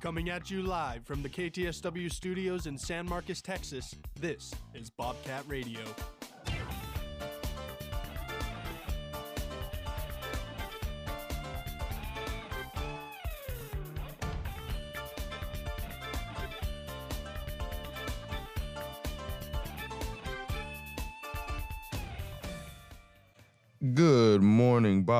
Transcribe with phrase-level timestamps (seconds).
[0.00, 5.44] Coming at you live from the KTSW studios in San Marcos, Texas, this is Bobcat
[5.46, 5.80] Radio.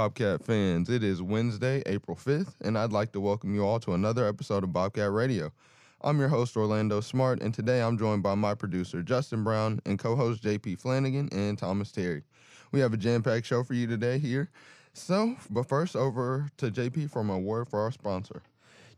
[0.01, 0.89] Bobcat fans.
[0.89, 4.65] It is Wednesday, April 5th, and I'd like to welcome you all to another episode
[4.65, 5.53] of Bobcat Radio.
[6.01, 9.99] I'm your host, Orlando Smart, and today I'm joined by my producer, Justin Brown, and
[9.99, 12.23] co host JP Flanagan and Thomas Terry.
[12.73, 14.49] We have a jam packed show for you today here.
[14.95, 18.41] So, but first, over to JP for a word for our sponsor.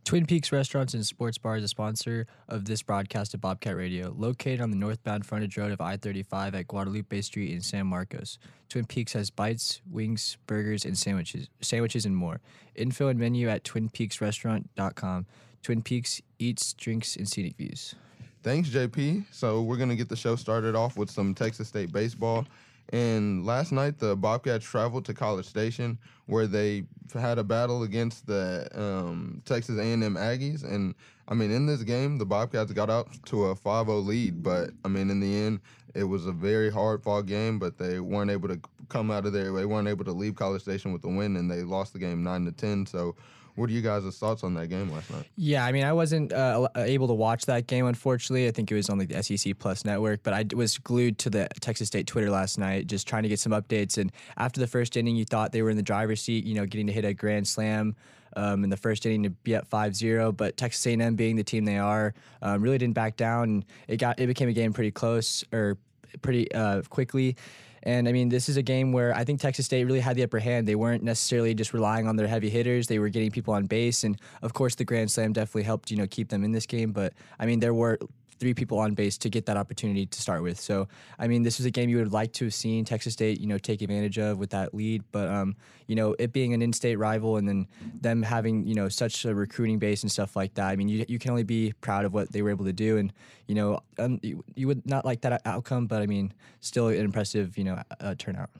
[0.04, 4.12] Twin Peaks Restaurants and Sports Bar is a sponsor of this broadcast of Bobcat Radio,
[4.16, 8.36] located on the northbound frontage road of I 35 at Guadalupe Street in San Marcos.
[8.68, 12.40] Twin Peaks has bites, wings, burgers, and sandwiches, sandwiches and more.
[12.74, 15.26] Info and menu at twinpeaksrestaurant.com.
[15.62, 17.94] Twin Peaks eats, drinks, and scenic views.
[18.42, 19.26] Thanks, JP.
[19.30, 22.44] So, we're going to get the show started off with some Texas State baseball.
[22.92, 28.26] And last night, the Bobcats traveled to College Station, where they had a battle against
[28.26, 30.62] the um, Texas A&M Aggies.
[30.62, 30.94] And
[31.26, 34.42] I mean, in this game, the Bobcats got out to a 5-0 lead.
[34.42, 35.60] But I mean, in the end,
[35.94, 37.58] it was a very hard-fought game.
[37.58, 39.50] But they weren't able to come out of there.
[39.52, 42.22] They weren't able to leave College Station with a win, and they lost the game
[42.22, 42.84] nine to ten.
[42.84, 43.16] So
[43.54, 45.26] what are you guys' thoughts on that game last night?
[45.36, 48.48] Yeah, I mean, I wasn't uh, able to watch that game, unfortunately.
[48.48, 51.48] I think it was on the SEC Plus network, but I was glued to the
[51.60, 53.98] Texas State Twitter last night, just trying to get some updates.
[53.98, 56.64] And after the first inning, you thought they were in the driver's seat, you know,
[56.64, 57.96] getting to hit a grand slam.
[58.34, 61.66] Um, in the first inning to be at 5-0, but Texas A&M being the team
[61.66, 63.62] they are, um, really didn't back down.
[63.88, 65.76] It got it became a game pretty close or
[66.22, 67.36] pretty uh, quickly.
[67.84, 70.22] And I mean, this is a game where I think Texas State really had the
[70.22, 70.68] upper hand.
[70.68, 72.86] They weren't necessarily just relying on their heavy hitters.
[72.86, 75.96] They were getting people on base, and of course, the grand slam definitely helped you
[75.96, 76.92] know keep them in this game.
[76.92, 77.98] But I mean, there were
[78.42, 80.58] three people on base to get that opportunity to start with.
[80.58, 83.40] So, I mean, this is a game you would like to have seen Texas State,
[83.40, 85.04] you know, take advantage of with that lead.
[85.12, 85.54] But, um,
[85.86, 87.68] you know, it being an in-state rival and then
[88.00, 90.66] them having, you know, such a recruiting base and stuff like that.
[90.66, 92.96] I mean, you, you can only be proud of what they were able to do.
[92.96, 93.12] And,
[93.46, 96.96] you know, um, you, you would not like that outcome, but I mean, still an
[96.96, 98.50] impressive, you know, uh, turnout.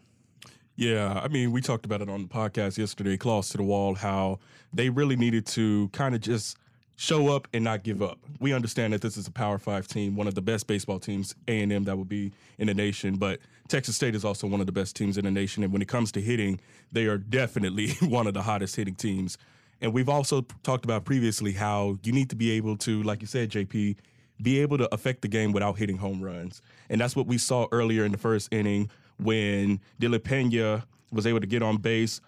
[0.77, 3.97] Yeah, I mean, we talked about it on the podcast yesterday, Claws to the Wall,
[3.97, 4.39] how
[4.73, 6.56] they really needed to kind of just
[6.97, 8.19] show up and not give up.
[8.41, 11.35] We understand that this is a Power Five team, one of the best baseball teams,
[11.49, 13.17] A and M, that will be in the nation.
[13.17, 15.83] But Texas State is also one of the best teams in the nation, and when
[15.83, 16.61] it comes to hitting,
[16.93, 19.39] they are definitely one of the hottest hitting teams.
[19.81, 23.27] And we've also talked about previously how you need to be able to, like you
[23.27, 23.97] said, JP,
[24.41, 26.63] be able to affect the game without hitting home runs.
[26.89, 31.27] And that's what we saw earlier in the first inning when De La Pena was
[31.27, 32.21] able to get on base.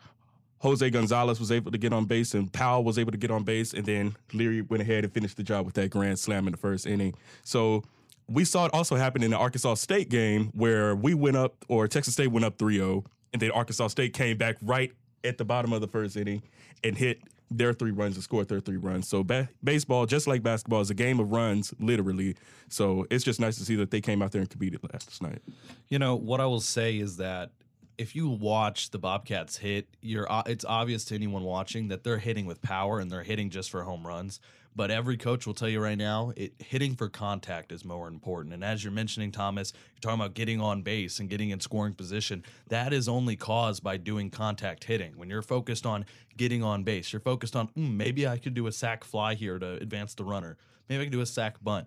[0.65, 3.45] Jose Gonzalez was able to get on base and Powell was able to get on
[3.45, 6.53] base, and then Leary went ahead and finished the job with that grand slam in
[6.53, 7.13] the first inning.
[7.43, 7.83] So
[8.29, 11.87] we saw it also happen in the Arkansas State game where we went up, or
[11.87, 13.05] Texas State went up 3 0,
[13.35, 14.91] and then Arkansas State came back right
[15.23, 16.43] at the bottom of the first inning
[16.83, 17.21] and hit
[17.51, 19.07] their three runs and scored their three runs.
[19.07, 22.37] So ba- baseball, just like basketball, is a game of runs, literally.
[22.71, 25.43] So it's just nice to see that they came out there and competed last night.
[25.91, 27.51] You know what I will say is that
[27.99, 32.47] if you watch the Bobcats hit, you're it's obvious to anyone watching that they're hitting
[32.47, 34.41] with power and they're hitting just for home runs.
[34.77, 38.55] But every coach will tell you right now, it hitting for contact is more important.
[38.55, 41.95] And as you're mentioning, Thomas, you're talking about getting on base and getting in scoring
[41.95, 42.45] position.
[42.71, 45.17] That is only caused by doing contact hitting.
[45.17, 46.07] When you're focused on
[46.37, 49.61] getting on base, you're focused on mm, maybe I could do a sac fly here
[49.61, 50.57] to advance the runner.
[50.89, 51.87] Maybe I could do a sac bunt.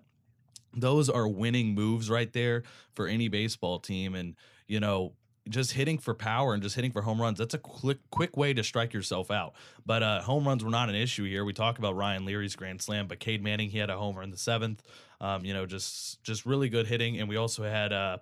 [0.72, 2.62] Those are winning moves right there
[2.94, 4.14] for any baseball team.
[4.14, 4.34] And
[4.66, 5.12] you know,
[5.48, 8.52] just hitting for power and just hitting for home runs, that's a quick quick way
[8.54, 9.54] to strike yourself out.
[9.86, 11.44] But uh, home runs were not an issue here.
[11.44, 14.30] We talked about Ryan Leary's grand slam, but Cade Manning he had a homer in
[14.30, 14.82] the seventh.
[15.20, 18.18] Um, you know, just just really good hitting, and we also had uh,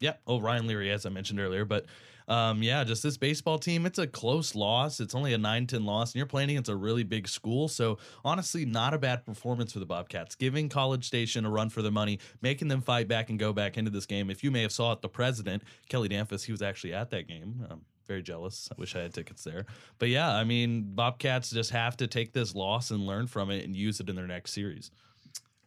[0.00, 1.86] yeah, oh Ryan Leary as I mentioned earlier, but
[2.28, 5.00] um, yeah, just this baseball team, it's a close loss.
[5.00, 7.68] It's only a 9 10 loss, and you're playing against a really big school.
[7.68, 10.34] So, honestly, not a bad performance for the Bobcats.
[10.34, 13.78] Giving College Station a run for their money, making them fight back and go back
[13.78, 14.30] into this game.
[14.30, 17.26] If you may have saw it, the president, Kelly Damphousse, he was actually at that
[17.26, 17.66] game.
[17.70, 18.68] Um, very jealous.
[18.72, 19.66] I wish I had tickets there.
[19.98, 23.64] But yeah, I mean, Bobcats just have to take this loss and learn from it
[23.64, 24.90] and use it in their next series.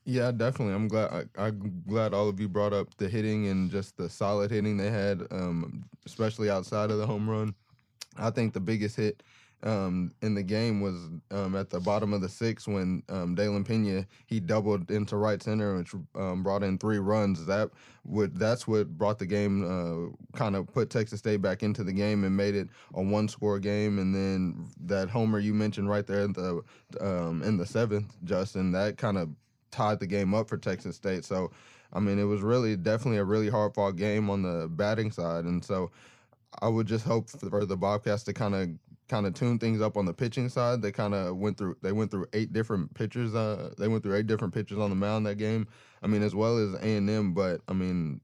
[0.03, 0.73] Yeah, definitely.
[0.73, 1.29] I'm glad.
[1.37, 4.77] I, am glad all of you brought up the hitting and just the solid hitting
[4.77, 7.53] they had, um, especially outside of the home run.
[8.17, 9.21] I think the biggest hit
[9.63, 10.95] um, in the game was
[11.29, 15.41] um, at the bottom of the sixth when um, Dalen Pena he doubled into right
[15.41, 17.45] center, which um, brought in three runs.
[17.45, 17.69] That
[18.03, 21.93] would that's what brought the game, uh, kind of put Texas State back into the
[21.93, 23.99] game and made it a one score game.
[23.99, 26.63] And then that homer you mentioned right there in the
[26.99, 29.29] um, in the seventh, Justin, that kind of
[29.71, 31.25] tied the game up for Texas State.
[31.25, 31.51] So.
[31.93, 35.43] I mean, it was really definitely a really hard fought game on the batting side,
[35.43, 35.91] and so
[36.61, 38.69] I would just hope for the Bobcats to kind of
[39.09, 40.81] kind of tune things up on the pitching side.
[40.81, 43.35] They kind of went through they went through eight different pitchers.
[43.35, 45.67] Uh, they went through eight different pitchers on the mound that game.
[46.01, 48.21] I mean, as well as A and M, but I mean,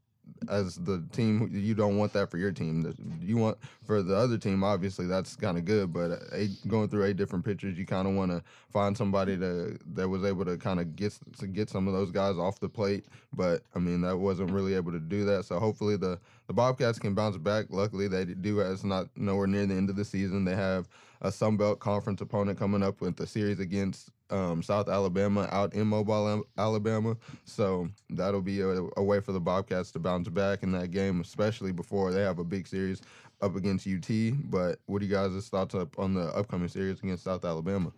[0.50, 2.94] as the team, you don't want that for your team.
[3.22, 6.89] You want for the other team, obviously that's kind of good, but uh, eight, going
[6.89, 10.45] through eight different pitchers, you kind of want to find somebody to that was able
[10.45, 13.06] to kind of get to get some of those guys off the plate.
[13.34, 15.45] But I mean, that wasn't really able to do that.
[15.45, 17.66] So hopefully the the Bobcats can bounce back.
[17.69, 18.60] Luckily, they do.
[18.60, 20.45] It's not nowhere near the end of the season.
[20.45, 20.88] They have
[21.22, 25.74] a Sun Belt Conference opponent coming up with a series against um, South Alabama out
[25.74, 27.15] in Mobile, Alabama.
[27.45, 31.21] So that'll be a, a, way for the Bobcats to bounce back in that game,
[31.21, 33.01] especially before they have a big series
[33.41, 34.09] up against UT.
[34.50, 37.91] But what do you guys' thoughts up on the upcoming series against South Alabama?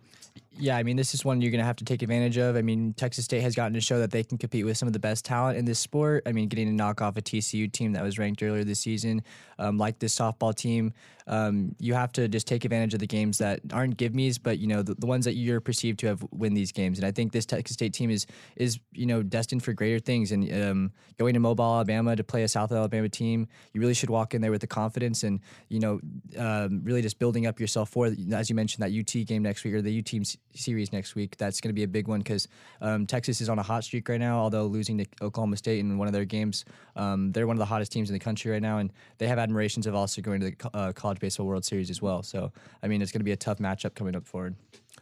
[0.52, 2.54] Yeah, I mean, this is one you're going to have to take advantage of.
[2.54, 4.92] I mean, Texas State has gotten to show that they can compete with some of
[4.92, 6.24] the best talent in this sport.
[6.26, 9.22] I mean, getting to knock off a TCU team that was ranked earlier this season,
[9.58, 10.92] um, like this softball team,
[11.26, 14.58] um, you have to just take advantage of the games that aren't give me's, but
[14.58, 16.98] you know the, the ones that you're perceived to have win these games.
[16.98, 20.32] And I think this Texas State team is is you know destined for greater things.
[20.32, 24.10] And um, going to Mobile, Alabama to play a South Alabama team, you really should
[24.10, 26.00] walk in there with the confidence and you know
[26.36, 29.74] um, really just building up yourself for, as you mentioned, that UT game next week
[29.74, 31.36] or the UT series next week.
[31.36, 32.48] That's going to be a big one because
[32.80, 34.38] um, Texas is on a hot streak right now.
[34.38, 36.64] Although losing to Oklahoma State in one of their games,
[36.96, 39.38] um, they're one of the hottest teams in the country right now, and they have
[39.38, 42.22] admirations of also going to the uh, college baseball World Series as well.
[42.22, 42.52] So
[42.82, 44.54] I mean, it's going to be a tough matchup coming up forward.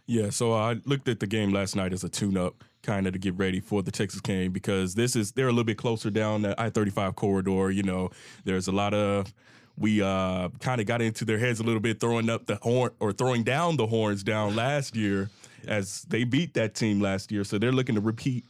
[0.06, 3.18] Yeah, so I looked at the game last night as a tune-up, kind of to
[3.18, 6.42] get ready for the Texas game because this is they're a little bit closer down
[6.42, 7.70] the I-35 corridor.
[7.70, 8.10] You know,
[8.44, 9.34] there's a lot of
[9.78, 12.90] we uh, kind of got into their heads a little bit, throwing up the horn
[13.00, 15.30] or throwing down the horns down last year
[15.66, 17.44] as they beat that team last year.
[17.44, 18.44] So they're looking to repeat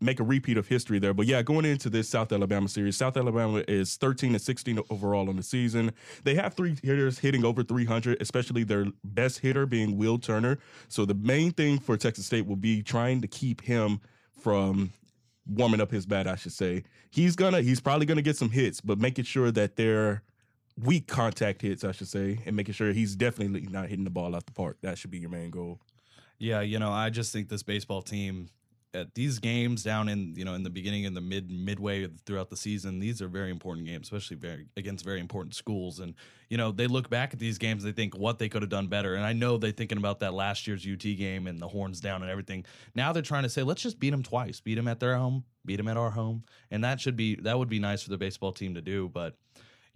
[0.00, 1.14] make a repeat of history there.
[1.14, 5.28] But yeah, going into this South Alabama series, South Alabama is 13 and 16 overall
[5.28, 5.92] on the season.
[6.24, 10.58] They have three hitters hitting over 300, especially their best hitter being Will Turner.
[10.88, 14.00] So the main thing for Texas State will be trying to keep him
[14.38, 14.92] from
[15.46, 16.84] warming up his bat, I should say.
[17.10, 20.22] He's gonna he's probably gonna get some hits, but making sure that they're
[20.78, 24.34] weak contact hits, I should say, and making sure he's definitely not hitting the ball
[24.34, 24.78] out the park.
[24.82, 25.80] That should be your main goal.
[26.38, 28.48] Yeah, you know, I just think this baseball team
[28.94, 32.48] at these games down in you know in the beginning and the mid midway throughout
[32.48, 36.00] the season these are very important games especially very against very important schools.
[36.00, 36.14] And
[36.48, 38.86] you know they look back at these games they think what they could have done
[38.86, 39.14] better.
[39.14, 42.22] And i know they're thinking about that last year's ut game and the horns down
[42.22, 42.64] and everything.
[42.94, 44.60] Now they're trying to say let's just beat them twice.
[44.60, 46.44] Beat them at their home beat them at our home.
[46.70, 49.36] And that should be that would be nice for the baseball team to do but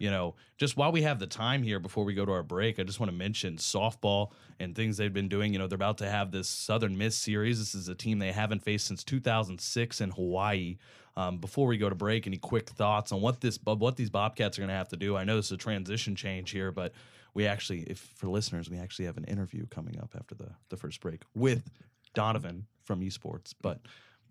[0.01, 2.79] you know, just while we have the time here before we go to our break,
[2.79, 5.53] I just want to mention softball and things they've been doing.
[5.53, 7.59] You know, they're about to have this Southern Miss series.
[7.59, 10.77] This is a team they haven't faced since 2006 in Hawaii.
[11.15, 14.57] Um, before we go to break, any quick thoughts on what this what these Bobcats
[14.57, 15.15] are going to have to do?
[15.15, 16.93] I know this is a transition change here, but
[17.35, 20.77] we actually, if for listeners, we actually have an interview coming up after the the
[20.77, 21.69] first break with
[22.15, 23.53] Donovan from Esports.
[23.61, 23.81] But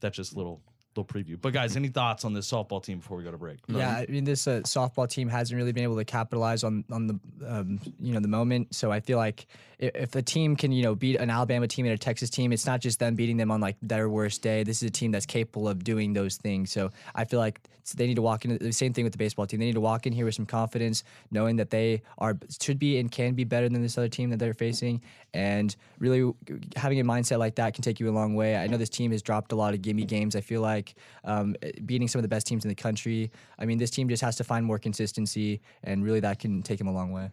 [0.00, 0.62] that's just a little
[0.96, 1.40] little preview.
[1.40, 3.58] But guys, any thoughts on this softball team before we go to break?
[3.68, 7.06] Yeah, I mean this uh, softball team hasn't really been able to capitalize on on
[7.06, 8.74] the um, you know the moment.
[8.74, 9.46] So I feel like
[9.78, 12.52] if, if a team can you know beat an Alabama team and a Texas team,
[12.52, 14.64] it's not just them beating them on like their worst day.
[14.64, 16.72] This is a team that's capable of doing those things.
[16.72, 17.60] So I feel like
[17.96, 19.58] they need to walk in the same thing with the baseball team.
[19.60, 22.98] They need to walk in here with some confidence, knowing that they are should be
[22.98, 25.02] and can be better than this other team that they're facing,
[25.34, 26.32] and really
[26.76, 28.56] having a mindset like that can take you a long way.
[28.56, 30.36] I know this team has dropped a lot of gimme games.
[30.36, 30.79] I feel like
[31.24, 33.30] um, beating some of the best teams in the country.
[33.58, 36.78] I mean, this team just has to find more consistency, and really that can take
[36.78, 37.30] them a long way.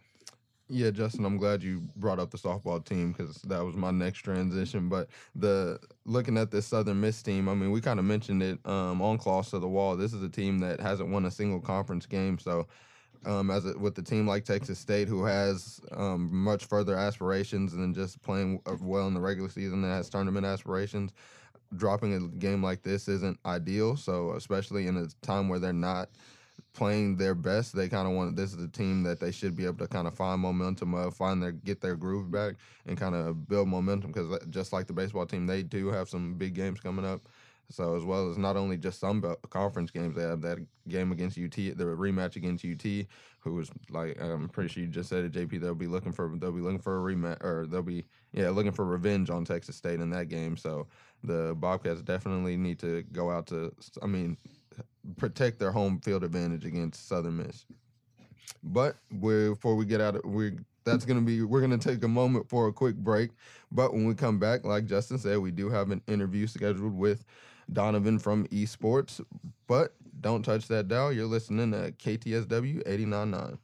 [0.70, 4.18] Yeah, Justin, I'm glad you brought up the softball team because that was my next
[4.18, 4.90] transition.
[4.90, 8.58] But the looking at this Southern Miss team, I mean, we kind of mentioned it
[8.66, 9.96] um, on Claws to the Wall.
[9.96, 12.66] This is a team that hasn't won a single conference game, so
[13.24, 17.72] um, as a, with the team like Texas State, who has um, much further aspirations
[17.72, 21.12] than just playing uh, well in the regular season, that has tournament aspirations.
[21.76, 23.96] Dropping a game like this isn't ideal.
[23.96, 26.08] So especially in a time where they're not
[26.72, 29.64] playing their best, they kind of want this is a team that they should be
[29.64, 32.54] able to kind of find momentum of, find their get their groove back,
[32.86, 34.12] and kind of build momentum.
[34.12, 37.20] Because just like the baseball team, they do have some big games coming up.
[37.70, 40.58] So as well as not only just some conference games, they have that
[40.88, 43.06] game against UT, the rematch against UT,
[43.40, 45.60] who was like I'm pretty sure you just said it, JP.
[45.60, 48.72] They'll be looking for they'll be looking for a rematch or they'll be yeah looking
[48.72, 50.56] for revenge on Texas State in that game.
[50.56, 50.86] So
[51.24, 53.72] the Bobcats definitely need to go out to
[54.02, 54.36] I mean
[55.16, 57.64] protect their home field advantage against Southern Miss.
[58.62, 62.48] But before we get out of we that's gonna be we're gonna take a moment
[62.48, 63.30] for a quick break.
[63.70, 67.24] But when we come back, like Justin said, we do have an interview scheduled with
[67.72, 69.20] Donovan from Esports.
[69.66, 71.12] But don't touch that dial.
[71.12, 73.58] You're listening to KTSW 89.9.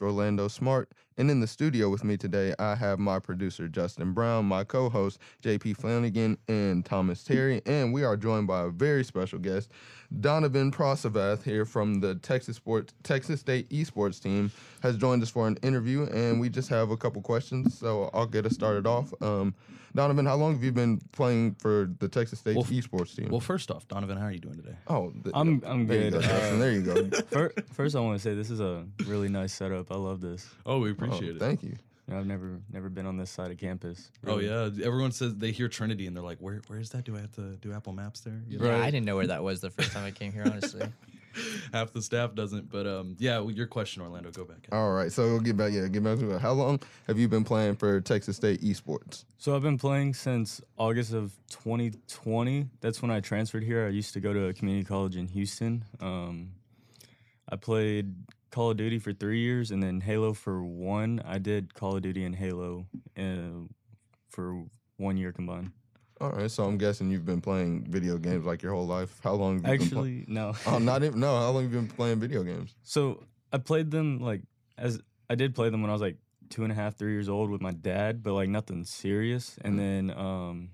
[0.00, 0.90] Orlando Smart.
[1.18, 4.90] And in the studio with me today, I have my producer, Justin Brown, my co
[4.90, 7.62] host, JP Flanagan, and Thomas Terry.
[7.64, 9.70] And we are joined by a very special guest,
[10.20, 14.50] Donovan Phrasavath, here from the Texas Sports, Texas State esports team,
[14.82, 16.04] has joined us for an interview.
[16.04, 17.78] And we just have a couple questions.
[17.78, 19.12] So I'll get us started off.
[19.22, 19.54] Um,
[19.94, 23.28] Donovan, how long have you been playing for the Texas State Well, esports team?
[23.30, 24.76] Well, first off, Donovan, how are you doing today?
[24.88, 27.08] oh, th- I'm I'm there you go, Uh, there you go.
[27.72, 29.90] first, I want to say this is a really nice setup.
[29.90, 30.46] I love this.
[30.66, 31.38] Oh, we Oh, appreciate it.
[31.38, 31.76] Thank you.
[32.06, 34.10] You know, I've never never been on this side of campus.
[34.26, 37.04] Oh yeah, everyone says they hear Trinity and they're like, "Where, where is that?
[37.04, 38.66] Do I have to do Apple Maps there?" You know?
[38.66, 40.44] Yeah, I didn't know where that was the first time I came here.
[40.46, 40.82] Honestly,
[41.72, 43.38] Half the staff doesn't, but um, yeah.
[43.38, 44.30] well, Your question, Orlando.
[44.30, 44.68] Go back.
[44.72, 45.72] All right, so we'll get back.
[45.72, 46.40] Yeah, get back to it.
[46.40, 49.24] How long have you been playing for Texas State esports?
[49.38, 52.68] So I've been playing since August of 2020.
[52.80, 53.86] That's when I transferred here.
[53.86, 55.84] I used to go to a community college in Houston.
[56.00, 56.52] Um,
[57.48, 58.14] I played
[58.56, 61.20] Call of Duty for three years and then Halo for one.
[61.26, 63.68] I did Call of Duty and Halo uh,
[64.30, 64.64] for
[64.96, 65.72] one year combined.
[66.22, 69.20] All right, so I'm guessing you've been playing video games like your whole life.
[69.22, 69.62] How long?
[69.62, 70.54] Have you been Actually, no.
[70.54, 71.20] play- oh, not even.
[71.20, 72.74] No, how long have you been playing video games?
[72.82, 74.40] So I played them like
[74.78, 76.16] as I did play them when I was like
[76.48, 79.58] two and a half, three years old with my dad, but like nothing serious.
[79.60, 80.70] And then um,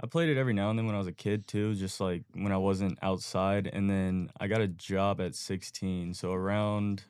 [0.00, 2.22] I played it every now and then when I was a kid too, just like
[2.34, 3.70] when I wasn't outside.
[3.72, 7.04] And then I got a job at 16, so around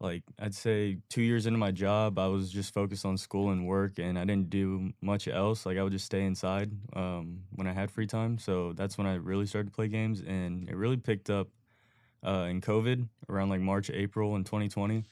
[0.00, 3.66] like I'd say two years into my job, I was just focused on school and
[3.66, 5.66] work, and I didn't do much else.
[5.66, 8.38] Like I would just stay inside um, when I had free time.
[8.38, 11.48] So that's when I really started to play games, and it really picked up
[12.26, 15.04] uh, in COVID around like March, April in 2020.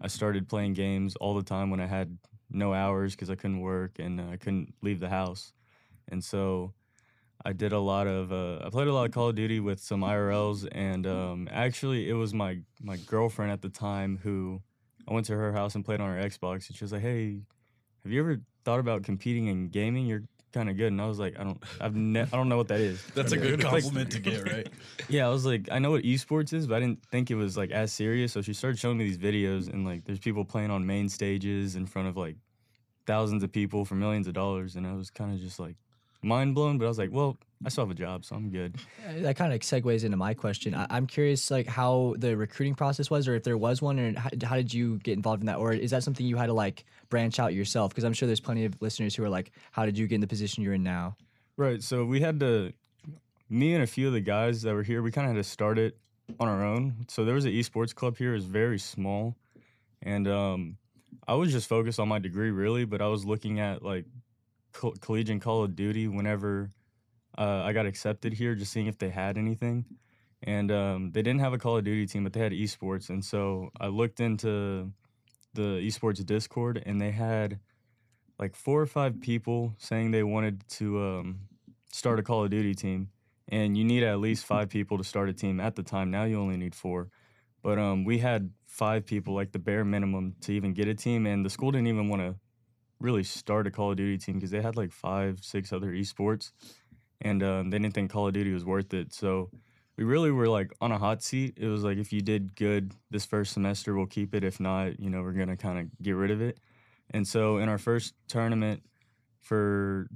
[0.00, 2.16] I started playing games all the time when I had
[2.50, 5.52] no hours because I couldn't work and uh, I couldn't leave the house,
[6.10, 6.72] and so
[7.44, 9.80] I did a lot of uh, I played a lot of Call of Duty with
[9.80, 14.60] some IRLs, and um, actually it was my my girlfriend at the time who
[15.08, 17.40] I went to her house and played on her Xbox, and she was like, "Hey,
[18.04, 20.06] have you ever thought about competing in gaming?
[20.06, 22.58] You're kind of good." And I was like, "I don't, I've ne- I don't know
[22.58, 24.68] what that is." That's a good Like- compliment to get, right?
[25.08, 27.56] Yeah, I was like, I know what esports is, but I didn't think it was
[27.56, 28.32] like as serious.
[28.32, 31.74] So she started showing me these videos, and like, there's people playing on main stages
[31.74, 32.36] in front of like
[33.06, 35.76] thousands of people for millions of dollars, and I was kind of just like
[36.22, 36.78] mind blown.
[36.78, 38.76] But I was like, well, I still have a job, so I'm good.
[39.06, 40.74] Uh, that kind of segues into my question.
[40.74, 44.16] I- I'm curious, like how the recruiting process was, or if there was one, and
[44.18, 46.54] how, how did you get involved in that, or is that something you had to
[46.54, 47.90] like branch out yourself?
[47.90, 50.20] Because I'm sure there's plenty of listeners who are like, how did you get in
[50.22, 51.16] the position you're in now?
[51.56, 51.82] Right.
[51.82, 52.72] So we had to,
[53.50, 55.48] me and a few of the guys that were here, we kind of had to
[55.48, 55.98] start it
[56.38, 57.04] on our own.
[57.08, 58.30] So there was an esports club here.
[58.30, 59.36] It was very small,
[60.00, 60.76] and um,
[61.28, 64.06] I was just focused on my degree really, but I was looking at like
[64.72, 66.70] coll- collegiate Call of Duty whenever
[67.36, 69.84] uh, I got accepted here, just seeing if they had anything.
[70.42, 73.10] And um, they didn't have a Call of Duty team, but they had esports.
[73.10, 74.92] And so I looked into
[75.54, 77.58] the esports Discord, and they had
[78.38, 81.40] like four or five people saying they wanted to um,
[81.92, 83.10] start a Call of Duty team,
[83.48, 86.10] and you need at least five people to start a team at the time.
[86.10, 87.08] Now you only need four,
[87.62, 91.26] but um, we had five people, like the bare minimum, to even get a team,
[91.26, 92.34] and the school didn't even want to
[93.00, 96.52] really start a Call of Duty team because they had like five, six other esports,
[97.20, 99.12] and um, they didn't think Call of Duty was worth it.
[99.12, 99.50] So
[99.96, 101.54] we really were like on a hot seat.
[101.56, 104.44] It was like if you did good this first semester, we'll keep it.
[104.44, 106.58] If not, you know, we're gonna kind of get rid of it.
[107.10, 108.82] And so in our first tournament
[109.40, 110.06] for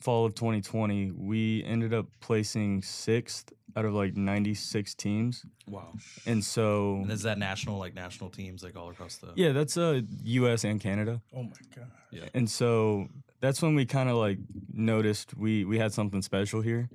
[0.00, 5.44] fall of 2020, we ended up placing sixth out of like 96 teams.
[5.68, 5.92] Wow.
[6.26, 9.32] And so And is that national, like national teams, like all across the?
[9.36, 11.20] yeah, that's uh US and Canada.
[11.34, 11.90] Oh my god.
[12.10, 12.28] Yeah.
[12.34, 13.06] And so
[13.40, 14.38] that's when we kind of like
[14.72, 16.88] noticed we we had something special here.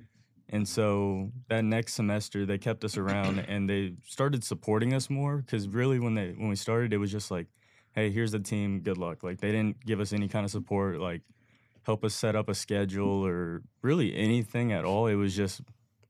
[0.50, 5.42] And so that next semester they kept us around and they started supporting us more
[5.48, 7.46] cuz really when they when we started it was just like
[7.96, 9.22] hey, here's the team, good luck.
[9.22, 11.22] Like they didn't give us any kind of support like
[11.84, 15.06] help us set up a schedule or really anything at all.
[15.06, 15.60] It was just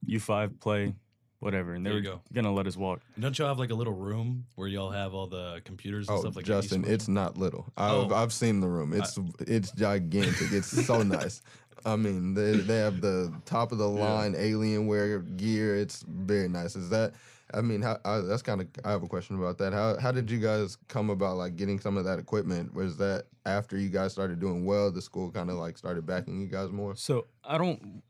[0.06, 0.94] you five play
[1.40, 2.20] whatever and they There were you go.
[2.32, 3.00] going to let us walk.
[3.20, 6.20] Don't y'all have like a little room where y'all have all the computers and Oh,
[6.22, 6.90] stuff like Justin, that?
[6.90, 7.66] it's not little.
[7.76, 8.04] Oh.
[8.06, 8.14] I've Oh.
[8.14, 8.92] I've seen the room.
[8.94, 10.52] It's it's gigantic.
[10.52, 11.42] It's so nice.
[11.84, 15.76] I mean, they they have the top of the line Alienware gear.
[15.76, 16.76] It's very nice.
[16.76, 17.12] Is that?
[17.52, 18.68] I mean, how, I, that's kind of.
[18.84, 19.74] I have a question about that.
[19.74, 22.72] How how did you guys come about like getting some of that equipment?
[22.74, 26.40] Was that after you guys started doing well, the school kind of like started backing
[26.40, 26.96] you guys more?
[26.96, 28.02] So I don't,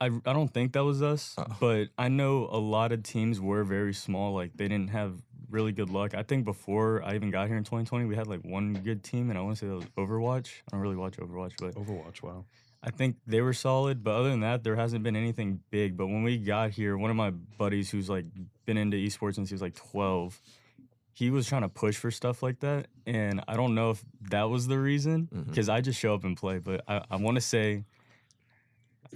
[0.00, 1.44] I, I don't think that was us, Oh.
[1.60, 4.34] but I know a lot of teams were very small.
[4.34, 6.14] Like they didn't have really good luck.
[6.14, 9.30] I think before I even got here in 2020, we had like one good team,
[9.30, 10.48] and I want to say that was Overwatch.
[10.68, 12.44] I don't really watch Overwatch, but Overwatch, wow.
[12.82, 14.04] I think they were solid.
[14.04, 15.96] But other than that, there hasn't been anything big.
[15.96, 18.26] But when we got here, one of my buddies who's like
[18.66, 20.40] been into esports since he was like 12.
[21.16, 24.50] He was trying to push for stuff like that, and I don't know if that
[24.50, 25.48] was the reason mm-hmm.
[25.48, 26.58] because I just show up and play.
[26.58, 27.84] But I, I want to say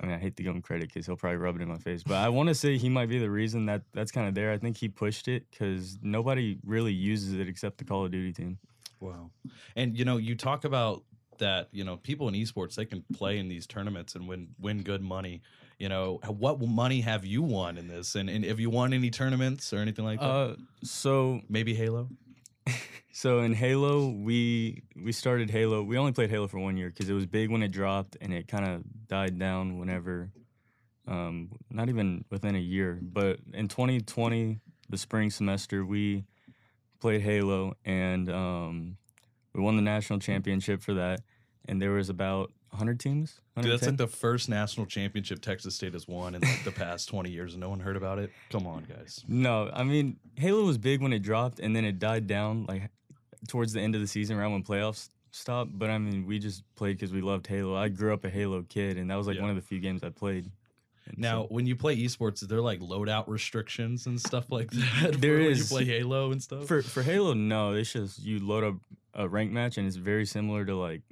[0.03, 1.79] I mean, I hate to give him credit because he'll probably rub it in my
[1.79, 4.35] face, but I want to say he might be the reason that that's kind of
[4.35, 4.53] there.
[4.53, 8.33] I think he pushed it because nobody really uses it except the Call of Duty
[8.33, 8.59] team.
[9.01, 9.31] Wow.
[9.77, 11.05] And you know, you talk about
[11.39, 14.83] that, you know, people in esports they can play in these tournaments and win win
[14.83, 15.43] good money.
[15.79, 18.17] You know, what money have you won in this?
[18.17, 20.27] And, and have you won any tournaments or anything like that?
[20.27, 22.09] Uh, so Maybe Halo?
[23.19, 25.83] So in Halo, we we started Halo.
[25.83, 28.33] We only played Halo for one year because it was big when it dropped, and
[28.33, 30.31] it kind of died down whenever.
[31.09, 36.27] Um, not even within a year, but in 2020, the spring semester, we
[37.01, 38.99] played Halo, and um,
[39.53, 41.23] we won the national championship for that.
[41.67, 43.41] And there was about 100 teams.
[43.61, 47.09] Dude, that's like the first national championship Texas State has won in like the past
[47.09, 48.31] 20 years and no one heard about it.
[48.51, 49.25] Come on, guys.
[49.27, 52.91] No, I mean Halo was big when it dropped, and then it died down like
[53.47, 55.79] towards the end of the season, around when playoffs stopped.
[55.79, 57.77] But I mean, we just played because we loved Halo.
[57.77, 59.43] I grew up a Halo kid, and that was like Yeah.
[59.43, 60.51] one of the few games I played.
[61.07, 64.71] And Now, so- when you play esports, is there like loadout restrictions and stuff like
[64.73, 65.17] that?
[65.21, 65.71] There is.
[65.71, 66.67] You play Halo and stuff?
[66.67, 68.75] for for Halo, no, it's just you load up
[69.15, 71.03] a rank match, and it's very similar to like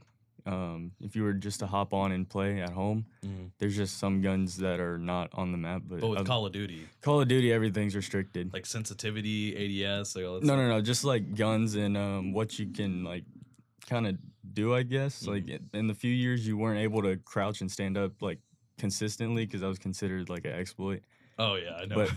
[0.47, 3.05] um, if you were just to hop on and play at home.
[3.25, 3.51] Mhm.
[3.59, 6.53] There's just some guns that are not on the map, but, But with Call of
[6.53, 8.53] Duty, Call of Duty, everything's restricted.
[8.53, 10.59] like sensitivity, ADS, like all that No, stuff.
[10.59, 10.81] no, no.
[10.81, 13.25] Just like guns and um, what you can like
[13.89, 14.17] kind of
[14.53, 15.23] do, I guess.
[15.23, 15.31] Mm-hmm.
[15.33, 18.39] Like in- in the few years you weren't able to crouch and stand up like
[18.79, 21.03] consistently because that was considered like an exploit.
[21.39, 21.97] Oh yeah, I know.
[21.97, 22.11] But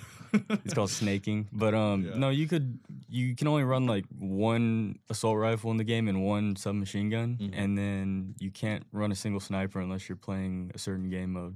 [0.63, 1.47] It's called snaking.
[1.51, 2.15] But um, Yeah.
[2.17, 6.23] no, you could you can only run like one assault rifle in the game and
[6.23, 7.49] one submachine gun, Mhm.
[7.53, 11.55] and then you can't run a single sniper unless you're playing a certain game mode.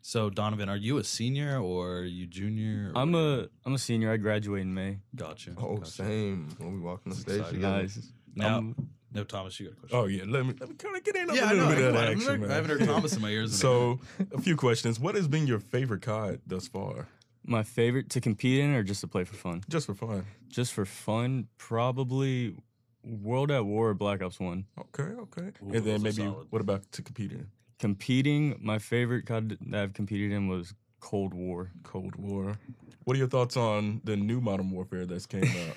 [0.00, 2.92] so Donovan, are you a senior or are you junior?
[2.94, 4.10] or I'm a I'm a senior.
[4.12, 4.98] I graduate in May.
[5.14, 5.52] gotcha.
[5.58, 5.90] Oh, gotcha.
[5.90, 6.48] same.
[6.58, 7.54] When we walk on the stage exciting.
[7.60, 7.80] together.
[7.82, 9.98] Guys, Now, I'm- no, Thomas, you got a question.
[9.98, 11.68] Oh yeah, let me let me kind of get in on yeah, a I little
[11.68, 11.74] know.
[11.74, 12.50] bit of that action, I'm- man.
[12.50, 13.58] I haven't heard Thomas in my ears.
[13.66, 14.00] So,
[14.32, 15.00] a few questions.
[15.00, 17.08] What has been your favorite COD thus far?
[17.48, 19.62] my favorite to compete in or just to play for fun.
[19.68, 20.24] Just for fun.
[20.48, 22.56] just for fun, probably
[23.04, 24.64] World at War or Black Ops One.
[24.78, 25.52] Okay, okay.
[25.62, 26.48] Ooh, and then maybe solid.
[26.50, 27.46] what about to compete in
[27.78, 31.70] Competing, my favorite COD that I've competed in was Cold War.
[31.84, 32.58] Cold War?
[33.04, 35.76] What are your thoughts on the new Modern Warfare that's came out?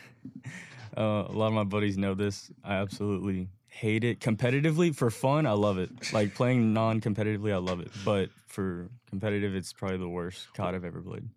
[0.97, 2.52] Uh, a lot of my buddies know this.
[2.63, 4.19] I absolutely hate it.
[4.19, 5.89] Competitively, for fun, I love it.
[6.13, 7.91] Like playing non-competitively, I love it.
[8.04, 11.30] But for competitive, it's probably the worst COD I've ever played.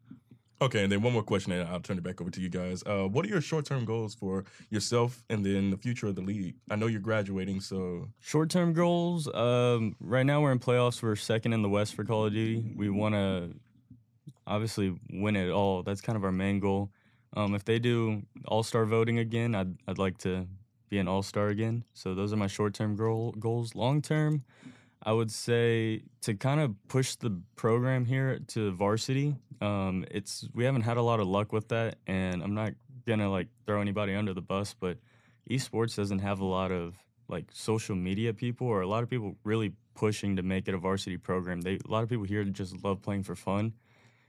[0.63, 2.83] okay, and then one more question, and I'll turn it back over to you guys.
[2.87, 6.55] Uh, what are your short-term goals for yourself and then the future of the league?
[6.71, 9.29] I know you're graduating, so Short-term goals.
[9.35, 11.03] Um, right now, we're in playoffs.
[11.03, 12.73] We're second in the West for Call of Duty.
[12.77, 13.51] We want to
[14.47, 15.83] obviously win it all.
[15.83, 16.91] That's kind of our main goal.
[17.35, 20.47] Um, if they do All Star voting again, I'd I'd like to
[20.89, 21.85] be an All Star again.
[21.95, 23.75] So those are my short-term goal, goals.
[23.75, 24.45] Long-term,
[25.03, 29.37] I would say to kind of push the program here to varsity.
[29.61, 32.75] Um, it's we haven't had a lot of luck with that, and I'm not
[33.07, 34.99] gonna like throw anybody under the bus, but
[35.51, 36.95] esports doesn't have a lot of
[37.29, 40.79] like social media people or a lot of people really pushing to make it a
[40.79, 41.61] varsity program.
[41.63, 43.73] They a lot of people here just love playing for fun.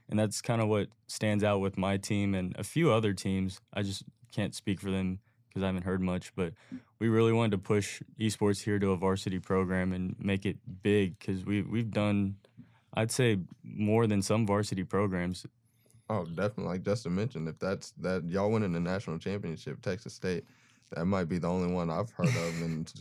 [0.08, 3.60] And that's kind of what stands out with my team and a few other teams.
[3.72, 6.52] I just can't speak for them because I haven't heard much, but
[6.98, 11.18] we really wanted to push esports here to a varsity program and make it big
[11.18, 12.36] because we we've done
[12.94, 15.46] I'd say more than some varsity programs.
[16.08, 16.64] Oh, definitely.
[16.64, 20.44] Like Justin mentioned, if that's that y'all winning the national championship, Texas State,
[20.94, 22.92] that might be the only one I've heard of, and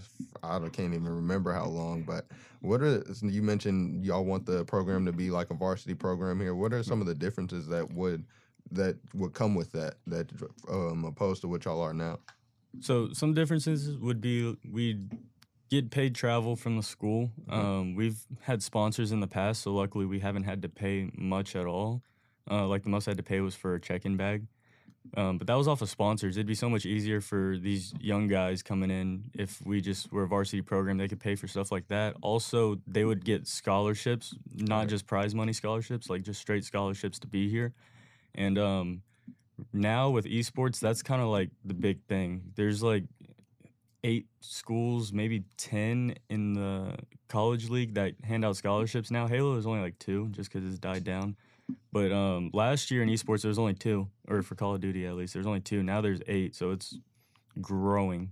[0.43, 2.03] I can't even remember how long.
[2.03, 2.25] But
[2.61, 4.03] what are you mentioned?
[4.05, 6.55] Y'all want the program to be like a varsity program here.
[6.55, 8.25] What are some of the differences that would
[8.71, 10.29] that would come with that that
[10.69, 12.19] um, opposed to what y'all are now?
[12.81, 15.07] So some differences would be we
[15.69, 17.31] get paid travel from the school.
[17.49, 17.59] Mm-hmm.
[17.59, 21.55] Um, we've had sponsors in the past, so luckily we haven't had to pay much
[21.55, 22.01] at all.
[22.49, 24.45] Uh, like the most I had to pay was for a check-in bag.
[25.15, 26.37] Um, but that was off of sponsors.
[26.37, 30.23] It'd be so much easier for these young guys coming in if we just were
[30.23, 30.97] a varsity program.
[30.97, 32.15] They could pay for stuff like that.
[32.21, 37.27] Also, they would get scholarships, not just prize money scholarships, like just straight scholarships to
[37.27, 37.73] be here.
[38.33, 39.01] And um,
[39.71, 42.41] now with esports, that's kind of like the big thing.
[42.55, 43.03] There's like
[44.03, 46.95] eight schools, maybe 10 in the
[47.29, 49.27] college league that hand out scholarships now.
[49.27, 51.35] Halo is only like two just because it's died down.
[51.91, 55.05] But um, last year in esports, there was only two, or for Call of Duty
[55.05, 55.83] at least, there's only two.
[55.83, 56.97] Now there's eight, so it's
[57.61, 58.31] growing.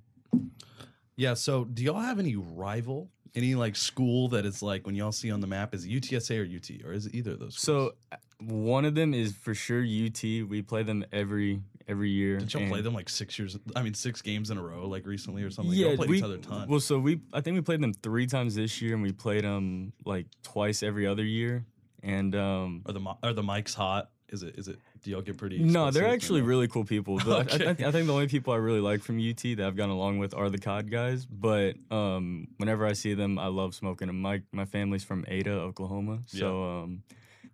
[1.16, 1.36] Yeah.
[1.36, 3.10] So, do y'all have any rival?
[3.34, 6.40] Any like school that is like when y'all see on the map is it UTSA
[6.40, 7.56] or UT or is it either of those?
[7.56, 7.94] Schools?
[7.94, 10.22] So uh, one of them is for sure UT.
[10.22, 12.40] We play them every every year.
[12.40, 13.58] did y'all play them like six years?
[13.74, 15.74] I mean, six games in a row, like recently or something.
[15.74, 16.68] Yeah, y'all played we, each other ton.
[16.68, 19.46] Well, so we I think we played them three times this year, and we played
[19.46, 21.66] them like twice every other year.
[22.04, 24.10] And um, are the are the mics hot?
[24.30, 24.80] Is it is it?
[25.04, 25.60] Do y'all get pretty?
[25.60, 27.18] no, they're actually really cool people.
[27.20, 27.84] The- I- I, Okay.
[27.84, 30.20] I, I think the only people I really like from UT that I've gotten along
[30.20, 31.26] with are the COD guys.
[31.26, 34.22] But um, whenever I see them, I love smoking them.
[34.22, 37.04] My my family's from Ada, Oklahoma, so um,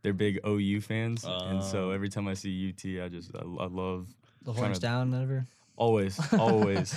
[0.04, 1.92] they're big OU fans, and so Oh.
[1.92, 4.08] every time I see UT, I just I, I love
[4.44, 5.48] The horns to- down, whatever.
[5.78, 6.94] Always always.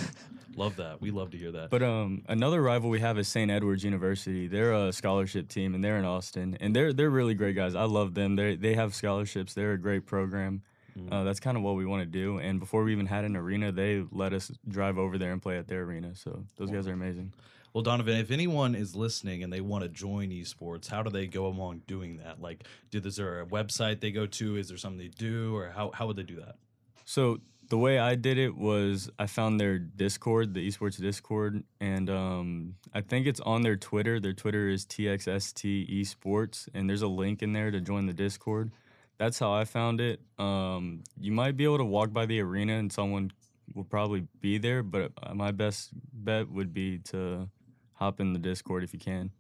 [0.57, 1.01] Love that.
[1.01, 1.71] We love to hear that.
[1.71, 3.51] But um, another rival we have is St.
[3.51, 4.49] Edward's University.
[4.49, 7.77] They're a scholarship team, and they're in Austin, and they're they're really great guys.
[7.77, 8.35] I love them.
[8.35, 9.55] They they have scholarships.
[9.55, 10.63] They're a great program.
[11.11, 12.39] Uh, that's kind of what we want to do.
[12.39, 15.57] And before we even had an arena, they let us drive over there and play
[15.57, 16.15] at their arena.
[16.15, 17.33] So those guys are amazing.
[17.73, 21.27] Well, Donovan, if anyone is listening and they want to join esports, how do they
[21.27, 22.41] go along doing that?
[22.41, 24.57] Like, did, is there a website they go to?
[24.57, 26.57] Is there something they do, or how, how would they do that?
[27.05, 27.39] So
[27.71, 32.75] the way I did it was I found their Discord, the esports Discord, and um,
[32.93, 34.19] I think it's on their Twitter.
[34.19, 38.73] Their Twitter is TXST Esports, and there's a link in there to join the Discord.
[39.19, 40.21] That's how I found it.
[40.37, 43.31] Um, you might be able to walk by the arena and someone
[43.75, 47.49] will probably be there, but uh, my best bet would be to
[47.93, 49.31] hop in the Discord if you can.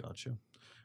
[0.00, 0.36] Gotcha.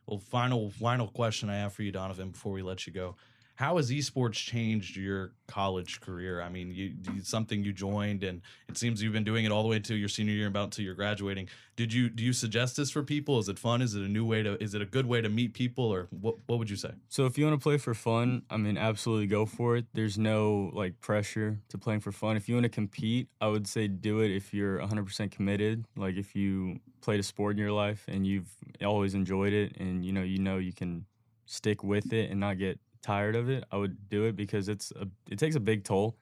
[0.07, 3.17] Well, final final question I have for you, Donovan, before we let you go.
[3.57, 6.43] How has esports changed your college career?
[6.43, 9.63] I mean, you, you something you joined, and it seems you've been doing it all
[9.63, 11.49] the way to your senior year, about until you're graduating.
[11.75, 13.39] Did you do you suggest this for people?
[13.39, 13.81] Is it fun?
[13.81, 14.61] Is it a new way to?
[14.63, 16.35] Is it a good way to meet people, or what?
[16.45, 16.91] What would you say?
[17.09, 19.85] So if you want to play for fun, I mean, absolutely go for it.
[19.91, 22.37] There's no like pressure to playing for fun.
[22.37, 25.83] If you want to compete, I would say do it if you're 100% committed.
[25.95, 28.53] Like if you played a sport in your life and you've
[28.85, 31.07] always enjoyed it, and you know you know you can
[31.47, 34.91] stick with it and not get tired of it, I would do it because it's
[34.91, 36.17] a it takes a big toll.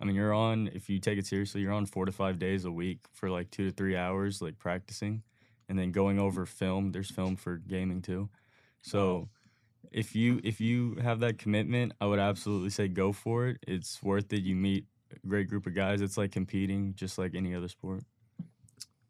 [0.00, 2.64] I mean, you're on if you take it seriously, you're on four to five days
[2.64, 5.22] a week for like two to three hours, like practicing,
[5.68, 6.92] and then going over film.
[6.92, 8.30] There's film for gaming too,
[8.82, 9.28] so
[9.92, 13.58] if you if you have that commitment, I would absolutely say go for it.
[13.66, 14.42] It's worth it.
[14.42, 16.00] You meet a great group of guys.
[16.00, 18.02] It's like competing, just like any other sport.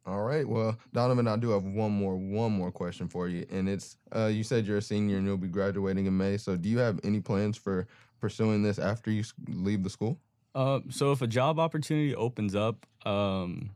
[0.06, 0.48] All right.
[0.48, 4.26] Well, Donovan, I do have one more one more question for you, and it's uh,
[4.26, 6.36] you said you're a senior and you'll be graduating in May.
[6.38, 7.86] So, do you have any plans for
[8.20, 10.18] pursuing this after you leave the school?
[10.54, 13.70] Uh, so if a job opportunity opens up, um,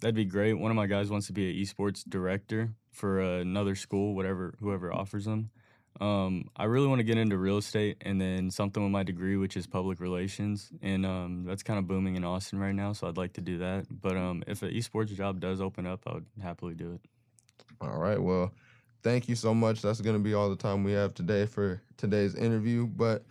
[0.00, 0.54] that'd be great.
[0.54, 4.92] One of my guys wants to be an esports director for another school, whatever whoever
[4.92, 5.50] offers them.
[6.00, 9.36] Um, I really want to get into real estate and then something with my degree,
[9.36, 12.92] which is public relations, and um, that's kind of booming in Austin right now.
[12.92, 13.86] So I'd like to do that.
[13.90, 17.00] But um, if an esports job does open up, I would happily do it.
[17.80, 18.20] All right.
[18.22, 18.52] Well,
[19.02, 19.82] thank you so much.
[19.82, 22.86] That's going to be all the time we have today for today's interview.
[22.86, 23.24] But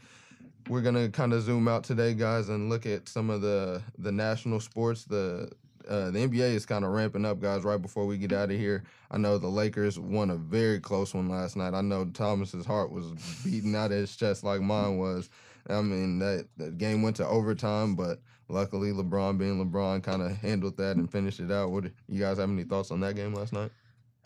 [0.68, 3.82] we're going to kind of zoom out today, guys, and look at some of the
[3.98, 5.06] the national sports.
[5.06, 5.52] The
[5.88, 7.64] uh, the NBA is kind of ramping up, guys.
[7.64, 11.14] Right before we get out of here, I know the Lakers won a very close
[11.14, 11.74] one last night.
[11.74, 13.12] I know Thomas's heart was
[13.44, 15.30] beating out of his chest like mine was.
[15.70, 20.36] I mean, that, that game went to overtime, but luckily LeBron, being LeBron, kind of
[20.38, 21.72] handled that and finished it out.
[21.72, 23.72] What you guys have any thoughts on that game last night?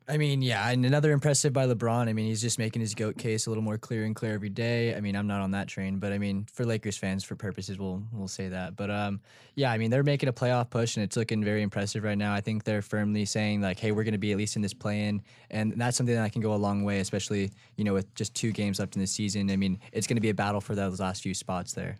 [0.05, 2.09] I mean, yeah, and another impressive by LeBron.
[2.09, 4.49] I mean, he's just making his goat case a little more clear and clear every
[4.49, 4.93] day.
[4.95, 7.79] I mean, I'm not on that train, but I mean, for Lakers fans, for purposes,
[7.79, 8.75] we'll we'll say that.
[8.75, 9.21] But um,
[9.55, 12.33] yeah, I mean, they're making a playoff push, and it's looking very impressive right now.
[12.33, 14.73] I think they're firmly saying like, hey, we're going to be at least in this
[14.73, 18.35] play-in, and that's something that can go a long way, especially you know with just
[18.35, 19.49] two games left in the season.
[19.49, 21.97] I mean, it's going to be a battle for those last few spots there.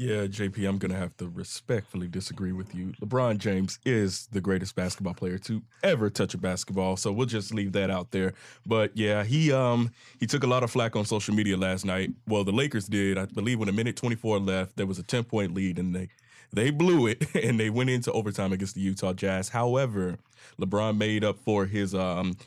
[0.00, 2.94] Yeah, JP, I'm going to have to respectfully disagree with you.
[3.02, 7.52] LeBron James is the greatest basketball player to ever touch a basketball, so we'll just
[7.52, 8.32] leave that out there.
[8.64, 12.12] But yeah, he um he took a lot of flack on social media last night.
[12.26, 13.18] Well, the Lakers did.
[13.18, 16.08] I believe when a minute 24 left, there was a 10-point lead and they
[16.50, 19.50] they blew it and they went into overtime against the Utah Jazz.
[19.50, 20.16] However,
[20.58, 22.38] LeBron made up for his um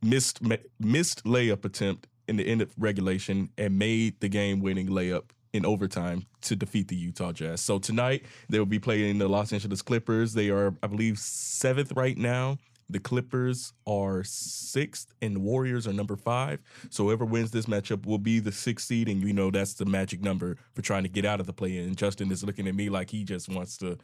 [0.00, 0.40] missed
[0.80, 5.64] missed layup attempt in the end of regulation and made the game winning layup in
[5.64, 7.60] overtime to defeat the Utah Jazz.
[7.60, 10.34] So tonight they will be playing the Los Angeles Clippers.
[10.34, 12.58] They are, I believe, seventh right now.
[12.90, 16.60] The Clippers are sixth, and the Warriors are number five.
[16.88, 19.84] So whoever wins this matchup will be the sixth seed, and you know that's the
[19.84, 21.96] magic number for trying to get out of the play-in.
[21.96, 23.98] Justin is looking at me like he just wants to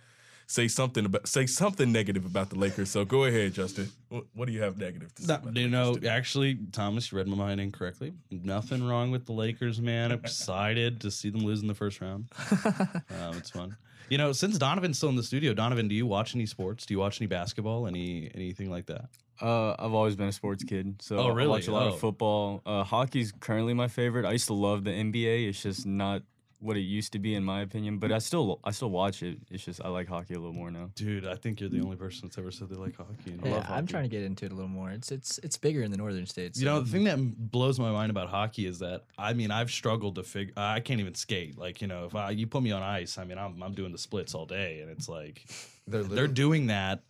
[0.46, 2.90] say something about say something negative about the Lakers.
[2.90, 3.90] So go ahead, Justin.
[4.08, 5.28] What, what do you have negative to say?
[5.28, 6.08] No, about the you know, Lakers today?
[6.08, 8.12] actually, Thomas, you read my mind incorrectly.
[8.30, 10.12] Nothing wrong with the Lakers, man.
[10.12, 12.26] I'm excited to see them lose in the first round.
[12.80, 13.76] um, it's fun.
[14.10, 16.84] You know, since Donovan's still in the studio, Donovan, do you watch any sports?
[16.84, 17.86] Do you watch any basketball?
[17.86, 19.06] Any anything like that?
[19.40, 21.48] Uh, I've always been a sports kid, so Oh, I really?
[21.48, 21.94] watch a lot Oh.
[21.94, 22.62] of football.
[22.66, 24.24] Uh, hockey's currently my favorite.
[24.26, 25.48] I used to love the NBA.
[25.48, 26.22] It's just not
[26.64, 27.98] what it used to be, in my opinion.
[27.98, 29.38] But I still, I still watch it.
[29.50, 30.90] It's just I like hockey a little more now.
[30.94, 31.84] Dude, I think you're the mm.
[31.84, 33.32] only person that's ever said they like hockey.
[33.32, 34.90] and I Yeah, love I'm trying to get into it a little more.
[34.90, 36.58] It's it's it's bigger in the northern states.
[36.58, 37.18] You know, the thing that
[37.50, 40.54] blows my mind about hockey is that I mean, I've struggled to figure.
[40.56, 41.58] I can't even skate.
[41.58, 43.92] Like, you know, if I, you put me on ice, I mean, I'm I'm doing
[43.92, 45.44] the splits all day, and it's like
[45.86, 47.02] They're they're doing that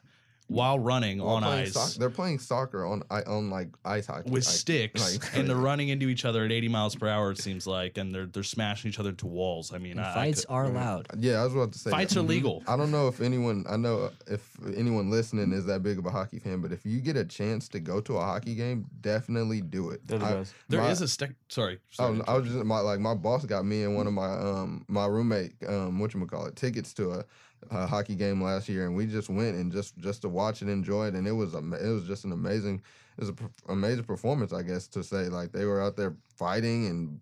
[0.49, 4.45] while running while on ice soc- they're playing soccer on on like ice hockey with
[4.45, 7.31] like- sticks, like- and they're running into each other at 80 miles per hour.
[7.31, 9.73] It seems like, and they're they're smashing each other into walls.
[9.73, 11.07] I mean, and I, I fights could- are allowed.
[11.19, 12.21] Yeah, I was about to say fights that.
[12.21, 12.63] are legal.
[12.69, 16.11] I don't know if anyone I know if anyone listening is that big of a
[16.11, 19.63] hockey fan, but if you get a chance to go to a hockey game, definitely
[19.63, 20.07] do it.
[20.07, 20.55] They're the I- best.
[20.69, 21.31] There my- is a stick.
[21.49, 22.17] Sorry, Oh, sorry.
[22.19, 24.85] no, I was just my like my boss got me and one of my um
[24.89, 27.25] my roommate um what you call it tickets to a,
[27.71, 30.71] a hockey game last year and we just went and just just to watch and
[30.71, 32.83] enjoy it and it was ama- it was just an amazing
[33.17, 33.37] it was an
[33.69, 37.21] amazing performance I guess to say like they were out there fighting and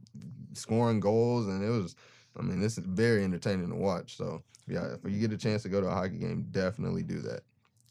[0.54, 1.96] scoring goals and it was
[2.38, 5.62] I mean this is very entertaining to watch so yeah if you get a chance
[5.62, 7.42] to go to a hockey game definitely do that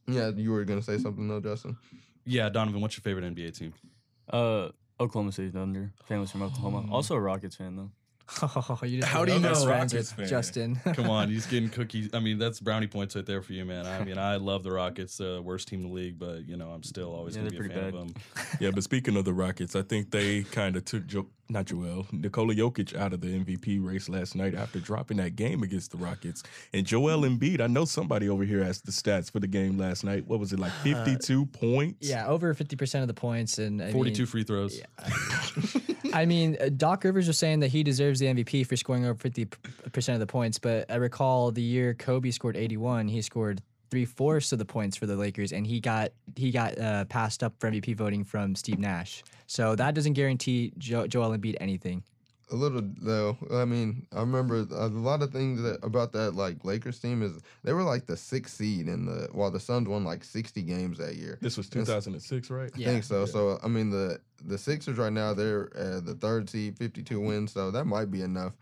[0.07, 1.77] yeah you were gonna say something though Justin
[2.25, 3.73] yeah, Donovan, what's your favorite NBA team?
[4.29, 5.91] Uh, Oklahoma City Thunder.
[6.05, 6.85] Family's from Oklahoma.
[6.91, 7.91] Also a Rockets fan though.
[8.41, 9.65] Oh, you just How do you know?
[9.67, 10.27] Rockets fan.
[10.27, 10.75] Justin?
[10.93, 12.09] Come on, he's getting cookies.
[12.13, 13.85] I mean, that's brownie points right there for you, man.
[13.85, 16.69] I mean, I love the Rockets, uh, worst team in the league, but you know,
[16.69, 18.23] I'm still always Yeah, going to be a they're fan pretty of them.
[18.59, 22.07] Yeah, but speaking of the Rockets, I think they kind of took jo- not Joel
[22.11, 25.97] Nikola Jokic out of the MVP race last night after dropping that game against the
[25.97, 26.43] Rockets.
[26.73, 30.03] And Joel Embiid, I know somebody over here has the stats for the game last
[30.03, 30.25] night.
[30.27, 32.07] What was it like, fifty-two points?
[32.07, 34.79] yeah, over fifty percent of the points, and I 42 Mean, free throws.
[34.79, 35.11] Yeah.
[36.13, 39.15] I mean, uh, Doc Rivers was saying that he deserves the MVP for scoring over
[39.15, 39.45] fifty
[39.91, 43.61] percent of the points, but I recall the year Kobe scored eighty-one, he scored
[43.91, 47.43] three fourths of the points for the Lakers, and he got he got uh, passed
[47.43, 49.23] up for MVP voting from Steve Nash.
[49.45, 52.03] So that doesn't guarantee jo- Joel Embiid anything.
[52.51, 53.37] A little though.
[53.53, 57.39] I mean, I remember a lot of things that, about that like Lakers team is
[57.63, 60.97] they were like the sixth seed in the while the Suns won like sixty games
[60.97, 61.37] that year.
[61.41, 62.71] This was 2006, right?
[62.75, 63.25] I think so.
[63.25, 67.19] So I mean the the Sixers right now they're uh, the third seed, fifty two
[67.19, 67.53] wins.
[67.53, 68.53] So that might be enough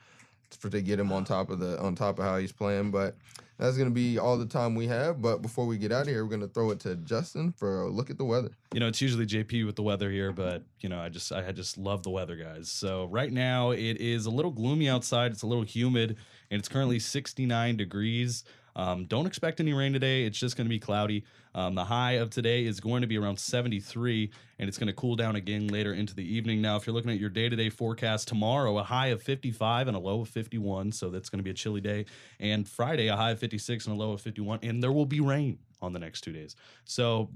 [0.51, 2.91] for to get him on top of the on top of how he's playing.
[2.91, 3.15] But
[3.59, 5.21] that's gonna be all the time we have.
[5.21, 7.89] But before we get out of here, we're gonna throw it to Justin for a
[7.89, 8.51] look at the weather.
[8.73, 11.51] You know, it's usually JP with the weather here, but you know, I just I
[11.51, 12.69] just love the weather, guys.
[12.71, 15.31] So right now it is a little gloomy outside.
[15.31, 16.15] It's a little humid,
[16.49, 18.43] and it's currently 69 degrees.
[18.75, 20.23] Um, don't expect any rain today.
[20.23, 21.23] It's just going to be cloudy.
[21.55, 24.29] Um, the high of today is going to be around 73,
[24.59, 26.61] and it's going to cool down again later into the evening.
[26.61, 29.87] Now, if you're looking at your day to day forecast tomorrow, a high of 55
[29.87, 32.05] and a low of 51, so that's going to be a chilly day.
[32.39, 35.19] And Friday, a high of 56 and a low of 51, and there will be
[35.19, 36.55] rain on the next two days.
[36.85, 37.29] So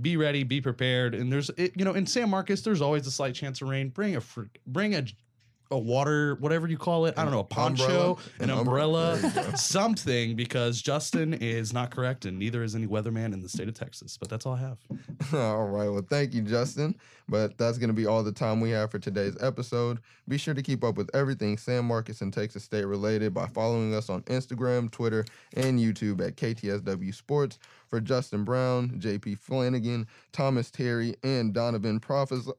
[0.00, 1.14] be ready, be prepared.
[1.14, 3.88] And there's, it, you know, in San Marcos, there's always a slight chance of rain.
[3.88, 4.22] Bring a
[4.66, 5.04] bring a
[5.70, 7.14] a water, whatever you call it.
[7.18, 8.16] I don't know, a poncho, Umbrella?
[8.40, 9.54] an An umbre- umbrella, go.
[9.56, 13.74] something, because Justin is not correct, and neither is any weatherman in the state of
[13.74, 14.16] Texas.
[14.16, 14.78] But that's all I have.
[15.34, 15.88] All right.
[15.88, 16.94] Well, thank you, Justin.
[17.30, 19.98] But that's going to be all the time we have for today's episode.
[20.28, 23.94] Be sure to keep up with everything San Marcos and Texas State related by following
[23.94, 27.58] us on Instagram, Twitter, and YouTube at KTSW Sports.
[27.88, 32.52] For Justin Brown, JP Flanagan, Thomas Terry, and Donovan Profes-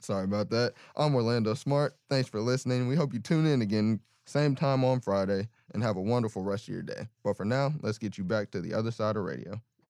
[0.00, 0.74] sorry about that.
[0.96, 1.94] I'm Orlando Smart.
[2.10, 2.88] Thanks for listening.
[2.88, 6.64] We hope you tune in again, same time on Friday, and have a wonderful rest
[6.64, 7.08] of your day.
[7.24, 9.60] But for now, let's get you back to the other side of radio.